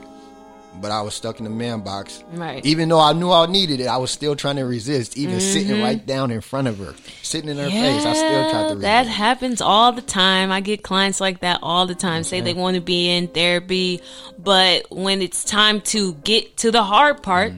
[0.82, 2.24] but I was stuck in the man box.
[2.34, 2.66] Right.
[2.66, 5.18] Even though I knew I needed it, I was still trying to resist.
[5.18, 5.54] Even Mm-hmm.
[5.54, 8.68] sitting right down in front of her, sitting in her face, I still tried to
[8.76, 8.82] resist.
[8.82, 10.52] that happens all the time.
[10.52, 12.24] I get clients like that all the time.
[12.24, 14.02] Say they want to be in therapy,
[14.38, 17.54] but when it's time to get to the hard part,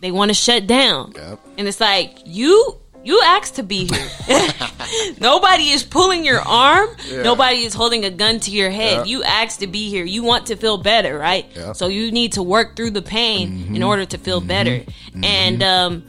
[0.00, 1.12] they want to shut down.
[1.14, 1.40] Yep.
[1.58, 4.08] And it's like you you asked to be here.
[5.20, 6.88] Nobody is pulling your arm.
[7.10, 8.98] Nobody is holding a gun to your head.
[8.98, 9.04] Yeah.
[9.04, 10.04] You asked to be here.
[10.04, 11.46] You want to feel better, right?
[11.54, 11.62] Yeah.
[11.62, 11.72] Mm-hmm.
[11.72, 14.84] So you need to work through the pain in order to feel better.
[15.22, 16.04] And um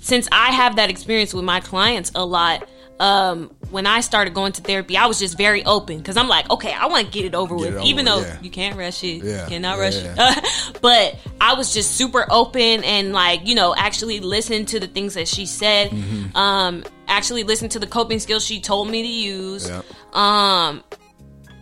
[0.00, 2.66] since I have that experience with my clients a lot,
[2.98, 6.50] um, when I started going to therapy, I was just very open because I'm like,
[6.50, 8.40] okay, I want to get it over with, it over even though yeah.
[8.40, 10.78] you can't rush it, Yeah, you cannot yeah, rush it.
[10.80, 15.14] but I was just super open and like, you know, actually listen to the things
[15.14, 16.36] that she said, Mm-hmm.
[16.36, 19.68] um, actually listen to the coping skills she told me to use.
[19.68, 20.16] Yep.
[20.16, 20.82] Um,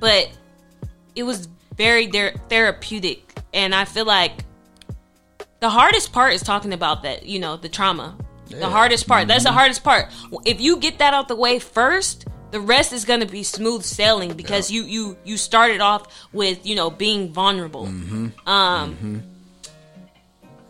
[0.01, 0.31] but
[1.15, 4.33] it was very ther- therapeutic, and I feel like
[5.61, 7.25] the hardest part is talking about that.
[7.27, 8.17] You know, the trauma.
[8.49, 9.29] The hardest part.
[9.29, 10.07] That's the hardest part.
[10.45, 13.83] If you get that out the way first, the rest is going to be smooth
[13.83, 17.87] sailing because you you you started off with you know being vulnerable.
[18.47, 19.23] Um.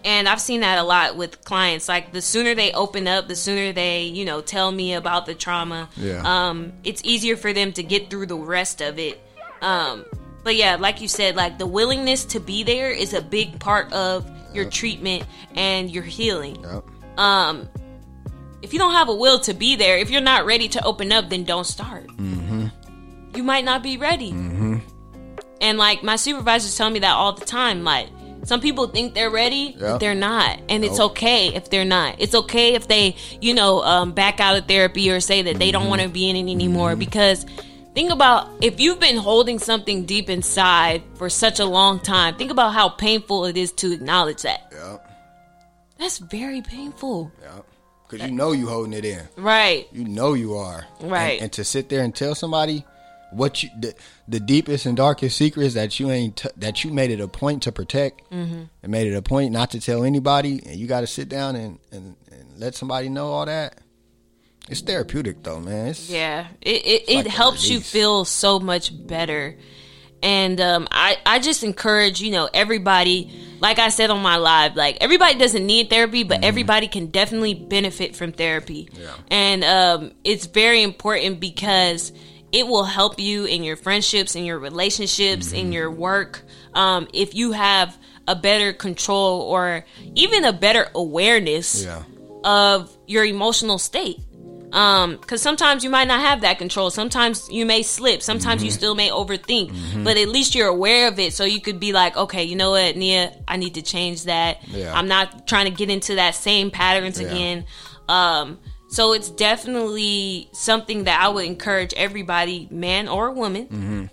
[0.04, 1.88] And I've seen that a lot with clients.
[1.88, 5.34] Like the sooner they open up, the sooner they, you know, tell me about the
[5.34, 5.88] trauma.
[5.96, 6.22] Yeah.
[6.24, 9.20] Um, it's easier for them to get through the rest of it.
[9.60, 10.04] Um,
[10.44, 13.92] but yeah, like you said, like the willingness to be there is a big part
[13.92, 15.24] of your treatment
[15.56, 16.62] and your healing.
[16.62, 16.84] Yep.
[17.16, 17.68] Um,
[18.62, 21.12] if you don't have a will to be there, if you're not ready to open
[21.12, 22.06] up, then don't start.
[22.08, 22.66] Mm-hmm.
[23.36, 24.32] You might not be ready.
[24.32, 24.78] Mm-hmm.
[25.60, 27.84] And like my supervisors tell me that all the time.
[27.84, 28.08] Like
[28.44, 29.92] some people think they're ready, Yeah.
[29.92, 32.16] but they're not, and it's okay if they're not.
[32.18, 35.70] It's okay if they, you know, um, back out of therapy or say that they
[35.72, 36.94] don't want to be in it anymore.
[36.96, 37.44] Because
[37.94, 42.36] think about if you've been holding something deep inside for such a long time.
[42.36, 44.72] Think about how painful it is to acknowledge that.
[44.72, 45.05] Yep.
[45.98, 47.66] That's very painful, Yep.
[48.08, 49.22] Because you know you holding it in.
[49.36, 49.88] right?
[49.92, 50.86] You know you are.
[51.00, 51.32] Right.
[51.34, 52.84] And, and to sit there and tell somebody
[53.32, 53.94] what you the,
[54.28, 57.64] the deepest and darkest secrets that you ain't t- that you made it a point
[57.64, 58.62] to protect Mm-hmm.
[58.82, 61.56] and made it a point not to tell anybody and you got to sit down
[61.56, 63.78] and, and and let somebody know all that.
[64.68, 65.88] It's therapeutic though, man.
[65.88, 69.56] It's, Yeah, it it, it like helps you feel so much better.
[70.22, 74.76] And um, I I just encourage you know everybody, like I said on my live,
[74.76, 78.88] like everybody doesn't need therapy, but everybody can definitely benefit from therapy.
[78.92, 79.02] Mm-hmm.
[79.02, 79.14] Yeah.
[79.30, 82.12] And um, it's very important because
[82.52, 85.56] it will help you in your friendships, in your relationships, Mm-hmm.
[85.56, 86.42] in your work.
[86.74, 87.96] Um, if you have
[88.28, 92.02] a better control or even a better awareness Yeah.
[92.44, 94.18] of your emotional state.
[94.76, 96.90] Um, cause sometimes you might not have that control.
[96.90, 98.20] Sometimes you may slip.
[98.22, 98.66] Sometimes Mm-hmm.
[98.66, 101.32] you still may overthink, but at least you're aware of it.
[101.32, 104.58] So you could be like, okay, you know what, Nia, I need to change that.
[104.68, 104.92] Yeah.
[104.94, 107.26] I'm not trying to get into that same patterns Yeah.
[107.28, 107.64] again.
[108.08, 108.58] Um,
[108.88, 114.04] so it's definitely something that I would encourage everybody, man or woman, Mm-hmm.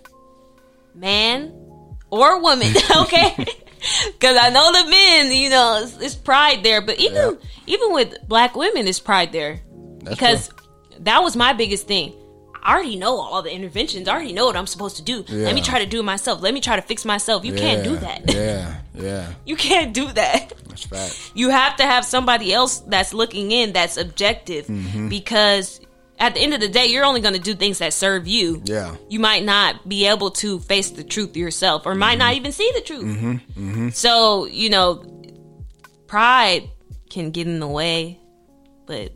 [0.94, 1.52] man
[2.10, 3.34] or woman, okay,
[4.12, 6.80] Because I know the men, you know, it's, it's pride there.
[6.80, 7.48] But even Yeah.
[7.66, 9.60] even with black women, it's pride there.
[10.02, 10.50] That's because.
[11.00, 12.12] That was my biggest thing.
[12.62, 14.08] I already know all the interventions.
[14.08, 15.22] I already know what I'm supposed to do.
[15.28, 16.40] Let me try to do it myself.
[16.40, 17.44] Let me try to fix myself.
[17.44, 18.22] You can't do that.
[18.32, 20.52] Yeah, yeah, You can't do that.
[20.68, 21.32] that's fact.
[21.34, 25.08] You have to have somebody else that's looking in that's objective Mm-hmm.
[25.10, 25.78] because
[26.18, 28.62] at the end of the day, you're only going to do things that serve you.
[28.64, 28.94] Yeah.
[29.10, 32.36] You might not be able to face the truth yourself or might not Mm-hmm.
[32.36, 33.94] even see the truth.
[33.96, 35.04] So, you know,
[36.06, 36.70] pride
[37.10, 38.18] can get in the way,
[38.86, 39.12] but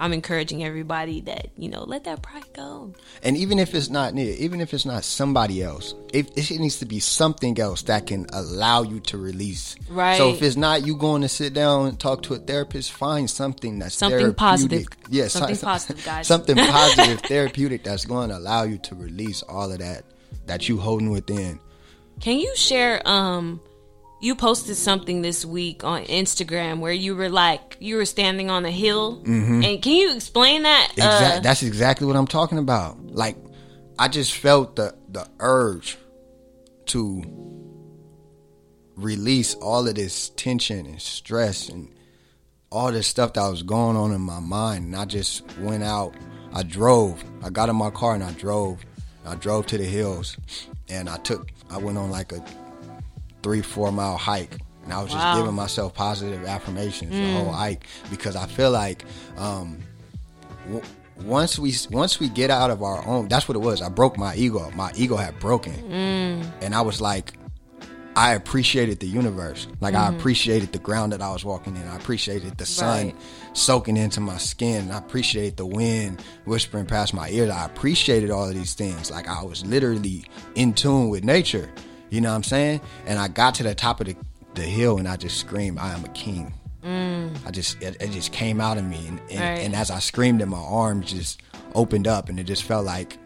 [0.00, 2.94] I'm encouraging everybody that, you know, let that pride go.
[3.22, 6.78] And even if it's not near, even if it's not somebody else, if it needs
[6.78, 9.76] to be something else that can allow you to release.
[9.90, 10.16] Right.
[10.16, 13.28] So if it's not you going to sit down and talk to a therapist, find
[13.28, 14.86] something that's Something positive.
[15.10, 16.26] Yes, Something positive, guys.
[16.26, 20.04] Something positive, therapeutic that's going to allow you to release all of that
[20.46, 21.60] that you holding within.
[22.20, 23.60] Can you share um
[24.20, 28.64] you posted something this week on Instagram where you were like you were standing on
[28.64, 30.92] a hill and can you explain that?
[31.00, 32.98] Uh, that's exactly what I'm talking about.
[33.06, 33.36] Like,
[33.98, 35.98] I just felt the the urge
[36.86, 37.22] to
[38.96, 41.88] release all of this tension and stress and
[42.70, 44.86] all this stuff that was going on in my mind.
[44.86, 46.14] And I just went out.
[46.52, 47.24] I drove.
[47.42, 48.84] I got in my car and I drove.
[49.24, 50.36] I drove to the hills,
[50.88, 51.48] and I took.
[51.68, 52.42] I went on like a
[53.42, 54.58] three four mile hike.
[54.84, 55.36] And I was just Wow.
[55.38, 57.36] giving myself positive affirmations the mm.
[57.36, 59.04] whole hike because I feel like
[59.36, 59.78] um,
[60.66, 60.82] w-
[61.24, 63.82] once we once we get out of our own that's what it was.
[63.82, 64.70] I broke my ego.
[64.74, 65.74] My ego had broken.
[65.74, 66.50] Mm.
[66.62, 67.34] And i was like
[68.16, 69.66] i appreciated the universe.
[69.80, 70.16] Like i mm-hmm.
[70.18, 71.86] appreciated the ground that i was walking in.
[71.86, 73.16] I appreciated the sun Right.
[73.52, 74.90] soaking into my skin.
[74.90, 77.50] I appreciated the wind whispering past my ears.
[77.50, 79.10] I appreciated all of these things.
[79.10, 80.24] Like i was literally
[80.54, 81.70] in tune with nature
[82.10, 84.16] you know what i'm saying and i got to the top of the,
[84.54, 88.32] the hill and i just screamed i am a king I just it, it just
[88.32, 89.58] came out of me, and, and, Right.
[89.60, 91.42] and as I screamed, and my arms just
[91.74, 93.18] opened up, and it just felt like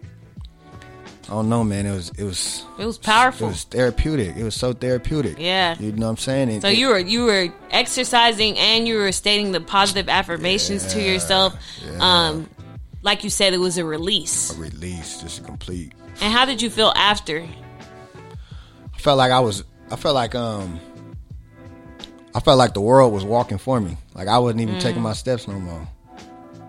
[1.27, 1.87] I don't know, man.
[1.87, 3.47] It was it was It was powerful.
[3.47, 4.37] it was therapeutic.
[4.37, 5.37] It was so therapeutic.
[5.39, 5.77] Yeah.
[5.79, 6.61] you know what I'm saying.
[6.63, 11.01] So it- you were you were exercising and you were stating the positive affirmations to
[11.01, 11.55] yourself.
[12.01, 12.49] Um
[13.03, 14.51] like you said it was a release.
[14.57, 15.93] a release, just a complete.
[16.21, 17.47] And how did you feel after?
[19.05, 19.65] Felt like I was.
[19.91, 20.81] I felt like um.
[22.35, 23.97] I felt like the world was walking for me.
[24.15, 25.87] Like I wasn't even taking my steps no more.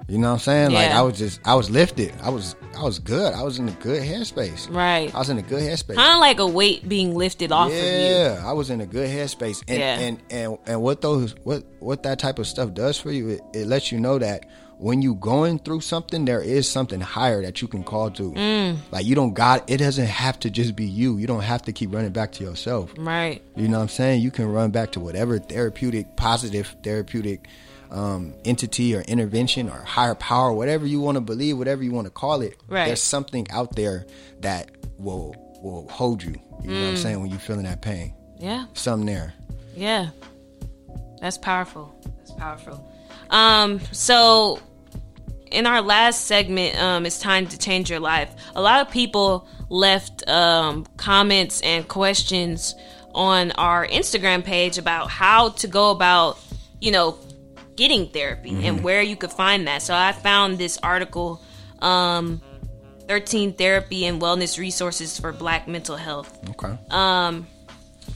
[0.07, 0.71] You know what I'm saying?
[0.71, 0.95] Like Mm.
[0.95, 2.13] I was just, I was lifted.
[2.21, 3.33] I was, I was good.
[3.33, 4.69] I was in a good headspace.
[4.71, 5.15] Right.
[5.15, 5.95] I was in a good headspace.
[5.95, 7.79] Kind of like a weight being lifted off of you.
[7.81, 9.97] Yeah, I was in a good headspace, and Yeah.
[9.99, 13.41] and, and and what those what what that type of stuff does for you, it,
[13.53, 14.45] it lets you know that
[14.77, 18.31] when you going through something, there is something higher that you can call to.
[18.33, 18.77] Mm.
[18.91, 21.17] Like you don't got it doesn't have to just be you.
[21.17, 22.93] You don't have to keep running back to yourself.
[22.97, 23.41] Right.
[23.55, 24.21] You know what I'm saying?
[24.21, 27.47] You can run back to whatever therapeutic, positive therapeutic
[27.91, 32.07] um, entity or intervention or higher power, whatever you want to believe, whatever you want
[32.07, 32.57] to call it.
[32.67, 32.85] Right.
[32.87, 34.05] There's something out there
[34.41, 36.35] that will will hold you.
[36.63, 36.89] You know what Mm.
[36.89, 37.21] I'm saying?
[37.21, 38.65] When you're feeling that pain, Yeah.
[38.73, 39.33] something there.
[39.75, 40.09] Yeah.
[41.21, 41.95] That's powerful.
[42.17, 42.91] That's powerful.
[43.29, 44.59] Um, so
[45.51, 48.33] in our last segment, um, it's time to change your life.
[48.55, 52.75] A lot of people left um, comments and questions
[53.13, 56.37] on our Instagram page about how to go about,
[56.81, 57.17] you know,
[57.75, 59.81] getting therapy and where you could find that.
[59.81, 61.41] So I found this article,
[61.79, 62.41] um,
[63.07, 66.37] 13 therapy and wellness resources for black mental health.
[66.51, 66.77] Okay.
[66.89, 67.47] Um,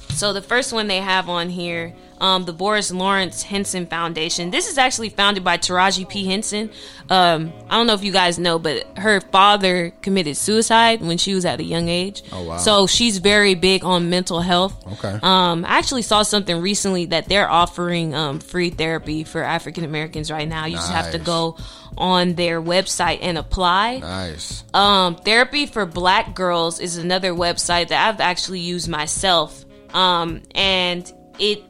[0.10, 4.51] so the first one they have on here, um, the Boris Lawrence Henson Foundation.
[4.51, 6.25] This is actually founded by Taraji P.
[6.25, 6.69] Henson.
[7.10, 11.34] Um, I don't know if you guys know, but her father committed suicide when she
[11.34, 12.21] was at a young age.
[12.32, 12.58] Oh, wow.
[12.58, 14.86] So she's very big on mental health.
[14.93, 15.19] Okay.
[15.23, 20.29] Um, I actually saw something recently that they're offering um, free therapy for African Americans
[20.29, 20.65] right now.
[20.65, 21.58] You just have to go
[21.97, 23.97] on their website and apply.
[23.97, 24.63] nice.
[24.73, 29.65] Um, Therapy for Black Girls is another website that I've actually used myself.
[29.93, 31.63] Um, and it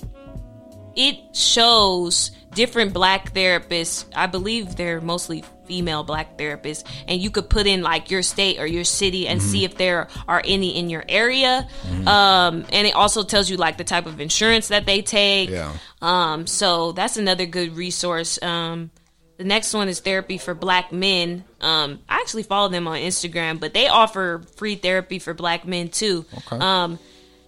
[1.00, 4.06] it shows different black therapists.
[4.14, 8.60] I believe they're mostly female black therapists, and you could put in like your state
[8.60, 11.68] or your city and see if there are any in your area.
[12.06, 15.50] Um, and it also tells you like the type of insurance that they take.
[15.50, 15.72] Yeah.
[16.02, 18.42] Um, so that's another good resource.
[18.42, 18.92] Um,
[19.38, 21.46] the next one is therapy for black men.
[21.62, 25.88] Um, I actually follow them on Instagram, but they offer free therapy for black men
[25.88, 26.26] too.
[26.40, 26.58] Okay.
[26.58, 27.00] Um,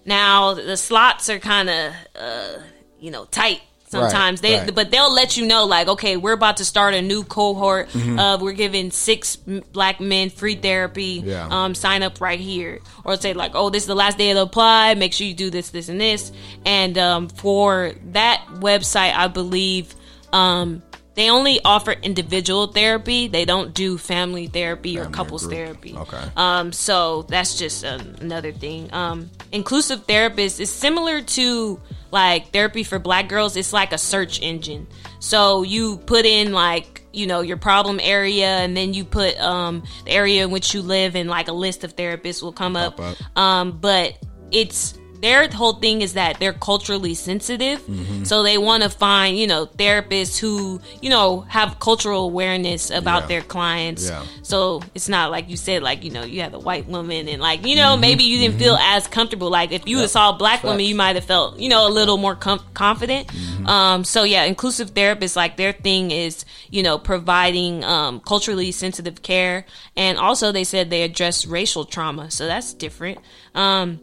[0.05, 2.53] now the slots are kind of, uh,
[3.01, 3.59] you know, tight.
[3.89, 4.75] sometimes Right, they right.
[4.75, 8.17] but they'll let you know like okay we're about to start a new cohort Mm-hmm.
[8.19, 9.35] uh we're giving six
[9.73, 11.47] black men free therapy Yeah.
[11.51, 14.41] um sign up right here or say like oh this is the last day to
[14.41, 16.31] apply make sure you do this this and this
[16.65, 19.93] and um for that website i believe
[20.31, 20.81] um
[21.15, 25.53] they only offer individual therapy they don't do family therapy or Family or couples group.
[25.53, 26.23] therapy Okay.
[26.37, 28.93] um, so that's just um, another thing.
[28.93, 31.79] Um, inclusive therapist is similar to
[32.11, 33.55] like therapy for black girls.
[33.55, 34.87] It's like a search engine.
[35.19, 39.83] So you put in like you know your problem area, and then you put um,
[40.05, 42.97] the area in which you live, and like a list of therapists will come up.
[42.97, 44.17] Pop Um, but
[44.51, 48.23] it's their whole thing is that they're culturally sensitive, Mm-hmm.
[48.23, 53.23] so they want to find you know therapists who you know have cultural awareness about
[53.23, 53.27] Yeah.
[53.27, 54.09] their clients.
[54.09, 54.23] Yeah.
[54.43, 57.41] So it's not like you said, like, you know, you have a white woman and
[57.41, 58.01] like, you know, Mm-hmm.
[58.01, 59.49] maybe you didn't feel as comfortable.
[59.49, 62.17] Like if you saw a black woman, you might have felt, you know, a little
[62.17, 63.27] more com- confident.
[63.27, 63.67] Mm-hmm.
[63.67, 69.21] Um, so yeah, inclusive therapists, like their thing is, you know, providing, um, culturally sensitive
[69.21, 69.65] care.
[69.95, 72.29] And also they said they address racial trauma.
[72.31, 73.19] So that's different.
[73.55, 73.99] Um,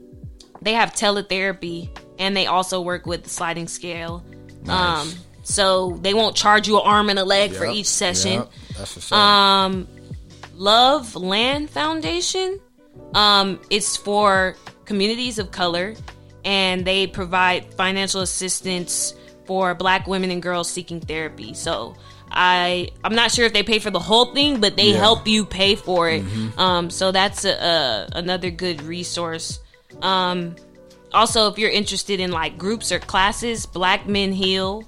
[0.69, 4.23] they have teletherapy and they also work with the sliding scale.
[4.65, 5.01] Nice.
[5.15, 8.33] Um, so they won't charge you an arm and a leg for each session.
[8.33, 9.11] yep, That's.
[9.11, 9.89] Um,
[10.53, 12.61] Loveland Foundation.
[13.15, 15.95] Um, it's for communities of color,
[16.45, 19.15] and they provide financial assistance
[19.47, 21.55] for Black women and girls seeking therapy.
[21.55, 21.97] So
[22.31, 24.99] I I'm not sure if they pay for the whole thing, but they Yeah.
[24.99, 26.23] help you pay for it.
[26.59, 29.61] Um, so that's a, a, another good resource.
[30.03, 30.57] Um,
[31.13, 34.85] also, if you're interested in like groups or classes, Black Men Heal.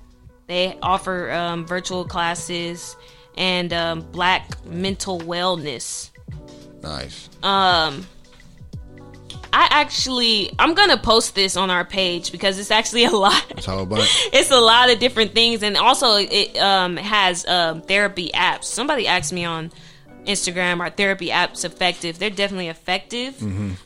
[0.46, 2.96] They offer um, virtual classes
[3.36, 6.10] and um, Black Mental Wellness.
[6.82, 7.28] nice.
[7.42, 8.04] Um,
[9.52, 13.44] I actually I'm gonna post this on our page because it's actually a lot.
[13.50, 13.86] It's a
[14.32, 18.64] it's a lot of different things, and also it um, has um, therapy apps.
[18.64, 19.70] Somebody asked me on
[20.26, 23.40] Instagram, "Are therapy apps effective?" They're definitely effective.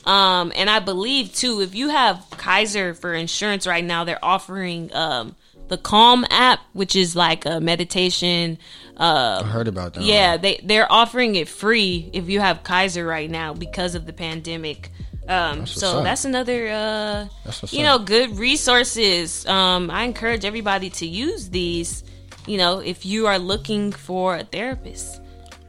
[0.06, 4.94] Um, and I believe too, if you have Kaiser for insurance right now, they're offering
[4.94, 5.36] um,
[5.68, 8.58] the Calm app, which is like a meditation.
[8.96, 10.02] Uh, I heard about that.
[10.04, 14.12] yeah, they they're offering it free if you have Kaiser right now because of the
[14.12, 14.90] pandemic.
[15.26, 16.04] Um, what's so up.
[16.04, 18.00] that's another uh, That's you up.
[18.00, 19.46] know good resources.
[19.46, 22.04] Um, I encourage everybody to use these.
[22.46, 25.22] You know, if you are looking for a therapist.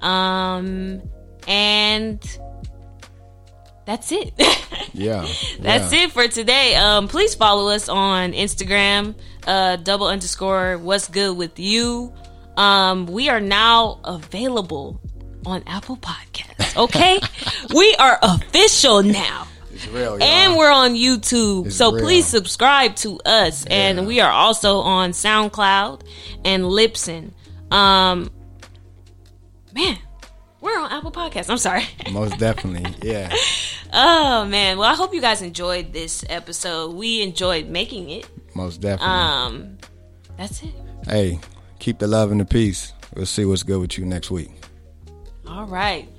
[0.06, 1.02] Um,
[1.48, 2.40] and
[3.86, 4.34] that's it.
[4.94, 5.28] Yeah.
[5.60, 6.04] That's yeah.
[6.04, 6.74] it for today.
[6.76, 9.14] Um, please follow us on Instagram,
[9.46, 12.14] uh, double underscore what's good with you.
[12.56, 15.02] Um, we are now available
[15.46, 16.78] on Apple Podcasts.
[16.78, 17.20] Okay,
[17.76, 19.48] we are official now.
[19.74, 20.24] It's real, y'all.
[20.24, 21.68] And we're on YouTube.
[21.68, 22.06] It's so real.
[22.06, 23.66] please subscribe to us.
[23.66, 23.76] Yeah.
[23.76, 26.04] And we are also on SoundCloud
[26.46, 27.34] and Libsyn.
[27.70, 28.30] Um
[29.76, 29.98] man,
[30.62, 31.50] we're on Apple Podcasts.
[31.50, 31.84] I'm sorry.
[32.12, 32.96] Most definitely.
[33.08, 33.32] Yeah.
[33.94, 34.78] Oh man.
[34.78, 36.96] Well, I hope you guys enjoyed this episode.
[36.96, 38.28] We enjoyed making it.
[38.56, 39.16] Most definitely.
[39.16, 39.78] Um
[40.38, 40.74] that's it.
[41.08, 41.40] hey,
[41.80, 42.94] keep the love and the peace.
[43.16, 44.52] We'll see what's good with you next week.
[45.48, 46.10] All right.